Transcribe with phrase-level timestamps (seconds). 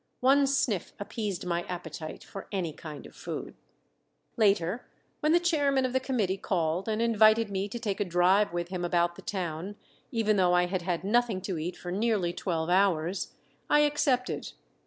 [0.21, 3.53] One sniff appeased my appetite for any kind of food.
[4.35, 4.87] Later,
[5.19, 8.69] when the chairman of the committee called and invited me to take a drive with
[8.69, 9.75] him about the town,
[10.11, 13.35] even though I had had nothing to eat for nearly twelve hours,
[13.69, 14.53] I accepted.